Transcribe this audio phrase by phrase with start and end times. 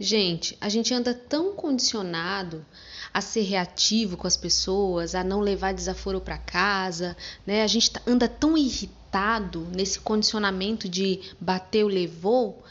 [0.00, 2.64] Gente, a gente anda tão condicionado
[3.12, 7.62] a ser reativo com as pessoas, a não levar desaforo para casa, né?
[7.62, 12.62] A gente tá, anda tão irritado nesse condicionamento de bateu, levou,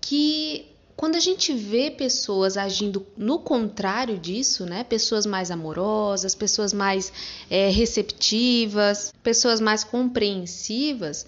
[0.00, 0.66] que
[0.96, 4.82] quando a gente vê pessoas agindo no contrário disso, né?
[4.82, 7.12] Pessoas mais amorosas, pessoas mais
[7.48, 11.26] é, receptivas, pessoas mais compreensivas,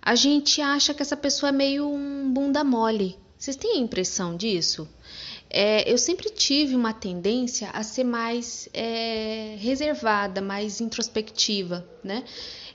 [0.00, 3.18] a gente acha que essa pessoa é meio um bunda mole.
[3.38, 4.88] Vocês têm a impressão disso?
[5.50, 12.24] É, eu sempre tive uma tendência a ser mais é, reservada, mais introspectiva, né?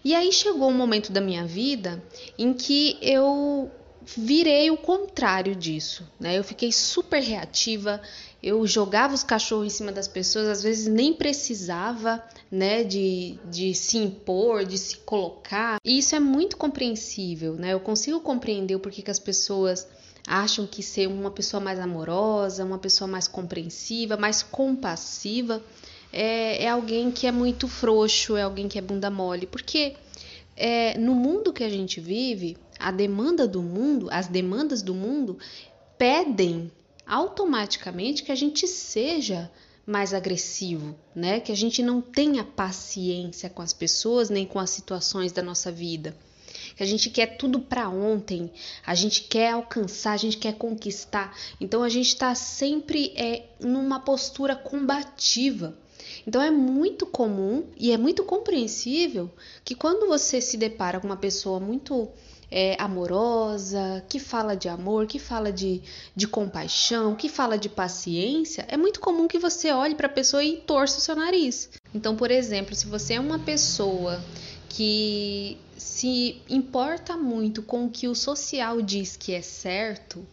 [0.04, 2.02] E aí chegou um momento da minha vida
[2.38, 3.70] em que eu
[4.18, 6.38] virei o contrário disso, né?
[6.38, 8.02] Eu fiquei super reativa,
[8.42, 13.76] eu jogava os cachorros em cima das pessoas, às vezes nem precisava, né, de, de
[13.76, 15.78] se impor, de se colocar.
[15.84, 17.74] E isso é muito compreensível, né?
[17.74, 19.88] Eu consigo compreender o porquê que as pessoas
[20.28, 25.62] acham que ser uma pessoa mais amorosa, uma pessoa mais compreensiva, mais compassiva,
[26.12, 29.48] é, é alguém que é muito frouxo, é alguém que é bunda mole.
[29.48, 29.96] Porque
[30.56, 35.38] é, no mundo que a gente vive, a demanda do mundo, as demandas do mundo
[35.98, 36.72] pedem
[37.06, 39.52] automaticamente que a gente seja
[39.86, 41.40] mais agressivo, né?
[41.40, 45.72] Que a gente não tenha paciência com as pessoas nem com as situações da nossa
[45.72, 46.16] vida
[46.76, 48.52] que a gente quer tudo para ontem,
[48.86, 51.36] a gente quer alcançar, a gente quer conquistar.
[51.60, 55.78] Então a gente está sempre é, numa postura combativa.
[56.26, 59.30] Então é muito comum e é muito compreensível
[59.64, 62.10] que quando você se depara com uma pessoa muito
[62.52, 65.82] é, amorosa, que fala de amor, que fala de,
[66.16, 70.44] de compaixão, que fala de paciência, é muito comum que você olhe para a pessoa
[70.44, 71.70] e torça o seu nariz.
[71.94, 74.20] Então, por exemplo, se você é uma pessoa
[74.68, 80.26] que se importa muito com o que o social diz que é certo,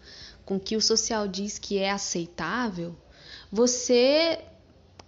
[0.45, 2.95] com o que o social diz que é aceitável,
[3.51, 4.41] você,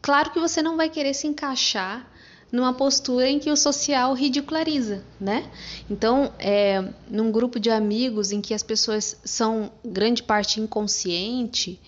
[0.00, 2.10] claro que você não vai querer se encaixar
[2.50, 5.50] numa postura em que o social ridiculariza, né?
[5.90, 11.80] Então, é, num grupo de amigos em que as pessoas são grande parte inconsciente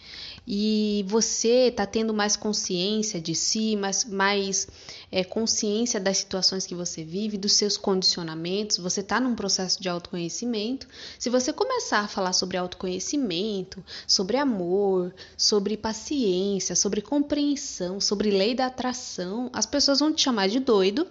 [0.53, 4.66] e você está tendo mais consciência de si, mais, mais
[5.12, 9.89] é, consciência das situações que você vive, dos seus condicionamentos, você está num processo de
[9.89, 10.89] autoconhecimento.
[11.21, 18.53] Se você começar a falar sobre autoconhecimento, sobre amor, sobre paciência, sobre compreensão, sobre lei
[18.53, 21.06] da atração, as pessoas vão te chamar de doido,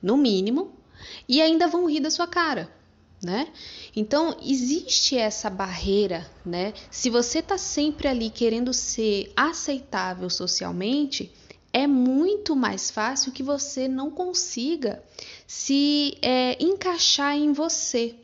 [0.00, 0.70] no mínimo,
[1.28, 2.70] e ainda vão rir da sua cara
[3.24, 3.48] né?
[3.96, 6.74] Então existe essa barreira, né?
[6.90, 11.32] Se você está sempre ali querendo ser aceitável socialmente,
[11.72, 15.02] é muito mais fácil que você não consiga
[15.46, 18.14] se é, encaixar em você,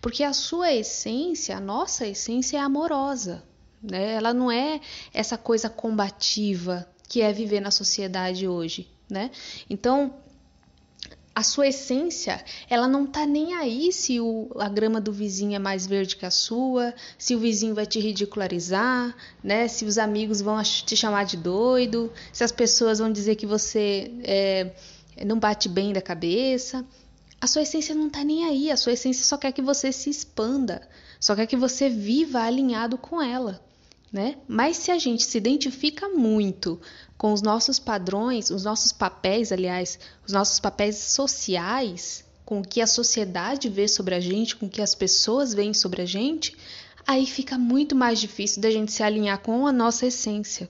[0.00, 3.42] porque a sua essência, a nossa essência é amorosa,
[3.82, 4.14] né?
[4.14, 4.80] Ela não é
[5.12, 9.30] essa coisa combativa que é viver na sociedade hoje, né?
[9.68, 10.14] Então
[11.40, 15.58] a sua essência, ela não tá nem aí se o, a grama do vizinho é
[15.58, 19.66] mais verde que a sua, se o vizinho vai te ridicularizar, né?
[19.66, 24.12] Se os amigos vão te chamar de doido, se as pessoas vão dizer que você
[24.22, 24.70] é,
[25.24, 26.84] não bate bem da cabeça.
[27.40, 30.10] A sua essência não tá nem aí, a sua essência só quer que você se
[30.10, 30.86] expanda,
[31.18, 33.69] só quer que você viva alinhado com ela
[34.12, 34.36] né?
[34.48, 36.80] Mas se a gente se identifica muito
[37.16, 42.80] com os nossos padrões, os nossos papéis, aliás, os nossos papéis sociais, com o que
[42.80, 46.56] a sociedade vê sobre a gente, com o que as pessoas veem sobre a gente,
[47.06, 50.68] aí fica muito mais difícil da gente se alinhar com a nossa essência.